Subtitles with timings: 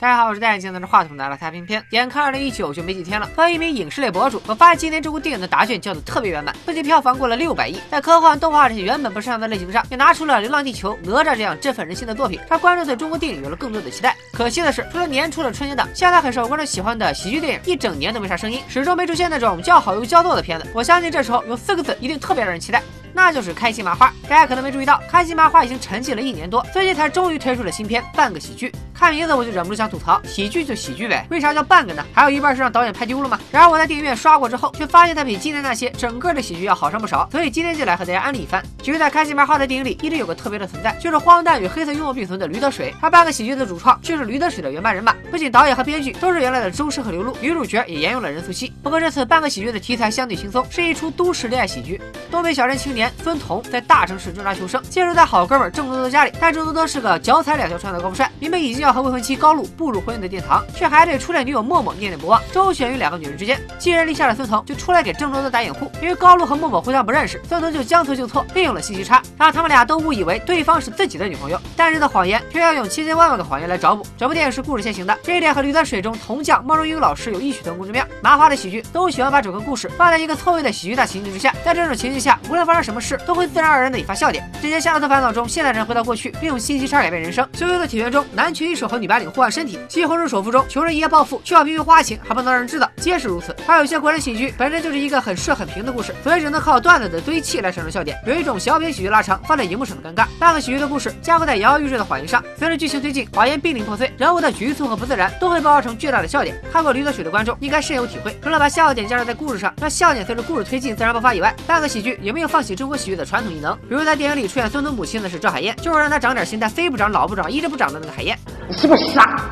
[0.00, 1.84] 大家好，我是戴眼镜拿着话筒的太平片。
[1.90, 14.14] 眼看二零一九就没几天了，作为一名影视类博主，我发现今年这部电影的答卷交的特别圆满，不仅票房过了六百亿，在科幻、动画这些原本不擅长的类型上，也拿出了《流浪地球》《哪吒》这样振奋人心的作品，让观众对中国电影有了更多的期待。
[14.32, 20.66] 可惜的是，除了年初的春节档，现在很受观众喜欢的喜剧电影，一整年都没啥声音，始终没出现那种叫好又叫座的片子。
[20.72, 22.80] 我相信这时候有四个字一定特别让人期待。
[23.12, 24.14] 那就是开心麻花。
[24.28, 28.68] 大家可能没注意到，开心麻花已经沉寂了一年多，最近才终于推出了新片《半个喜剧》。
[28.98, 32.04] 看名字我就忍不住想吐槽，喜剧就喜剧呗，为啥叫半个呢？
[32.12, 33.38] 还有一半是让导演拍丢了吗？
[33.52, 38.60] 然而我在电影院刷过之后，却发现它比今年那些整个的喜剧要好上不少，所以今天就来和大家安利一番。
[38.82, 42.92] 其实，在开心麻花的电影里，一直有个特别的存在，就是荒诞与黑色幽默并存的驴得水。
[43.00, 48.72] 他半个喜剧的主创却是驴得水的原班人马，不仅导演和编剧都是原来的周深和刘露，女主角也沿用了任素汐。
[48.82, 52.00] 不过这次半个喜剧的题材相对轻松，是一出都市恋爱喜剧。
[52.32, 59.68] 东北小镇青年孙彤在大城市挣扎求生，借住在好哥们郑多多家里，但郑多多是个脚踩两条船的高富帅，明明已经要和未婚妻高露。
[59.76, 63.60] 步入婚姻的殿堂，却还对初恋女友默默念念不忘，周旋于两个女人之间。
[63.78, 71.60] 寄人篱下的孙彤就出来给郑多多打掩护，因为高露和默默互相不认识，孙彤就将错就错，利用了信息差，让他们俩都误以为对方是自己的女朋友。
[71.76, 74.04] 但人的谎言却要用千千万万个谎言来找补。
[74.16, 78.04] 整部电影是故事先行的，这一点和《驴得水》中铜匠毛荣英老师有异曲同工之妙。
[78.22, 84.50] 麻花的喜剧都喜欢把整个故事放在一个错位的喜剧大情境之下，在这种情境下，无论发生什么事，都会自然而然的引发笑点。
[84.60, 87.44] 这些夏洛特烦恼中，现代人回到过去，并用信息差改变人生。
[87.58, 90.28] 《羞羞的铁拳》中，男拳一手和女白领互换身体，西红柿。
[90.28, 93.56] 首富中，穷人一夜暴富，却要频频花钱，还不能让人知道，皆是如此。
[93.66, 98.20] 还有些国人喜剧本身就是一个很顺很平的故事，所以只能靠段子的堆砌来产生笑点。
[98.26, 100.26] 有一种小品喜剧拉长放在荧幕上的尴尬。
[100.38, 106.54] 半个喜剧的故事架构在摇摇欲坠的谎言上，随着剧情推进，谎言濒临破碎，人物的局促和不自然都会爆发成巨大的笑点。
[106.70, 108.38] 看过《驴得水》的观众应该深有体会。
[108.42, 113.74] 除了把笑点加入在故事上，让笑点随着故事推进自然爆发以外，半个喜剧也没有放弃中国喜剧的传统异能。
[113.88, 118.38] 比如在电影里出现孙东母亲的是赵海燕，就是让他长点心，但非不长，老不长，一直不长的那个海燕。
[118.68, 119.42] 你是不是傻？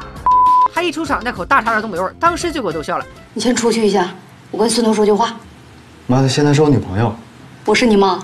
[0.74, 3.06] 他一出场，那口大碴的东北味，当时就给我逗笑了。
[3.32, 4.10] 你先出去一下，
[4.50, 5.34] 我跟孙彤说句话。
[6.06, 7.14] 妈的，现在是我女朋友，
[7.64, 8.18] 我是你妈。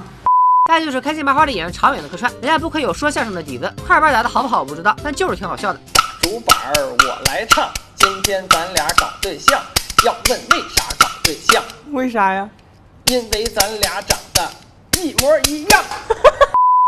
[0.69, 5.81] 再就是开心麻花的演员常远的客串，人家不愧有说相声的底子，快板打的好不好我不知道，但就是挺好笑的。
[6.21, 9.59] 主板儿我来唱，今天咱俩搞对象，
[10.05, 11.65] 要问为啥搞对象？
[11.93, 12.47] 为啥呀？
[13.07, 14.47] 因为咱俩长得
[15.01, 15.83] 一模一样。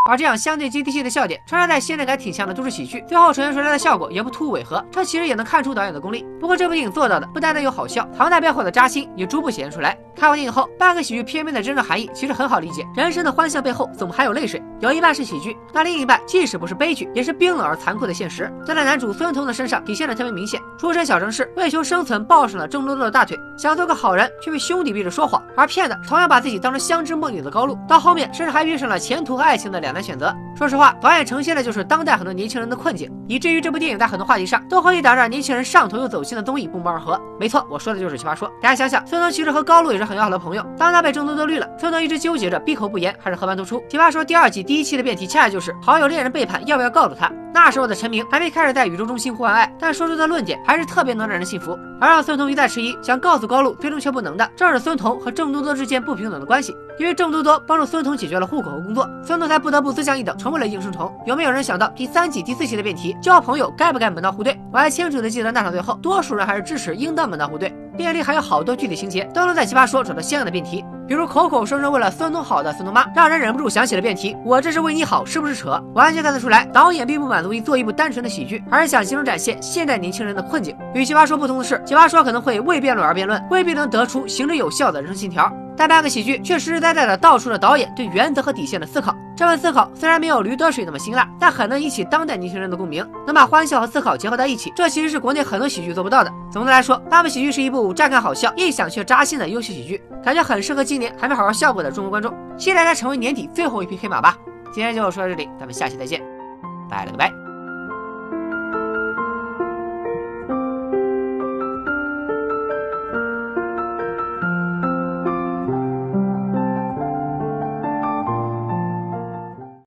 [0.06, 6.26] 而这样相对接地气的笑点穿插在现代感挺强的都市喜剧，最后呈现出来的效果也不突兀违和，这其实也能看出导演的功力。
[6.38, 9.98] 不过这部电影做到的不单单有好笑，唐代背后的扎心也逐步显现出来。
[10.14, 18.52] 看完电影后，半个喜剧片面的真正含义其实很好理解：人生的欢笑背后怎么还有泪水，有一半是喜剧，那另一半即使不是悲剧，也是冰冷而残酷的现实。
[18.66, 20.60] 但在男主孙彤的身上体现的特别明显。
[20.78, 27.78] 出身小城市，为求生存抱上了郑多多的大腿，想做个好人，却被兄弟逼着说谎，而骗的同样把自己当成相知梦女的高露。
[27.88, 30.34] 到后面，甚至还遇上了前途和爱情的两难选择。
[30.56, 37.18] 说实话，导演呈现的就是当代很多年轻人的困境，以至于这部电影在很多话题上都和一档让年轻人上头又走心的综艺不谋而合。
[37.40, 38.48] 没错，我说的就是《奇葩说》。
[38.60, 43.80] 大家想想，孙彤其实和高露也是很要好的朋友，当他被郑多多绿了，孙彤一直纠结着闭口不言还是和盘托出。
[43.86, 47.30] 《奇葩说》第二季第一期的辩题恰恰就是好友恋人背叛，要不要告诉他？
[47.54, 51.78] 那时候的陈明还没开始在宇宙中心呼唤爱，但说出的论点还是特别能让人信服。
[52.00, 56.76] 而让孙彤一再迟疑，想告诉高露，最终却不能的，正是孙彤和郑多多之间不平等的关系。
[56.98, 61.12] 因为郑多多帮助孙彤解决了户口和工作，孙彤才不得不自降一等，成为了应声虫。
[61.24, 64.60] 有没有人想到第三季第四期的辩题，交朋友该不该门当户对？
[64.72, 67.72] 我还清楚的记得那场最后，多数人还是支持应当门当户对。
[67.96, 75.82] 电影里还有好多具体情节都能在奇葩说找到相应的辩题，比如口口声声为了孙东好的孙东妈，让人忍不住想起了辩题：我这是为你好，是不是扯？
[75.94, 80.76] 完全看得出来，导演并不满足于做一部单纯的喜剧，而是想集中展现现代年轻人的困境。
[80.94, 85.52] 与奇葩说不同的是，奇葩说可能会为辩论而辩论，未必能得出行之有效的人生信条。
[85.76, 89.14] 但半个喜剧却实实在在的道出了导演对原则和底线的思考。
[89.36, 94.72] 这份思考虽然没有《驴得水》那么辛辣，但很能引起当代年轻人的共鸣，能把欢笑和思考结合在一起。
[94.76, 96.32] 这其实是国内很多喜剧做不到的。
[96.52, 102.32] 总的来说，半个喜剧是一部乍看好笑，一想却扎心的优秀喜剧，感觉很适合今年还没好好笑过的中国观众。
[102.56, 104.36] 期待它成为年底最后一匹黑马吧。
[104.72, 106.22] 今天就说到这里，咱们下期再见，
[106.88, 107.43] 拜了个拜。